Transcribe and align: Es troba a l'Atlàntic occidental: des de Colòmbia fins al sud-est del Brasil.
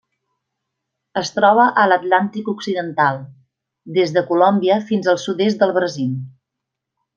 Es 1.21 1.29
troba 1.35 1.65
a 1.81 1.83
l'Atlàntic 1.91 2.49
occidental: 2.55 3.21
des 3.99 4.15
de 4.17 4.25
Colòmbia 4.33 4.81
fins 4.91 5.13
al 5.15 5.23
sud-est 5.27 5.63
del 5.67 5.79
Brasil. 5.81 6.19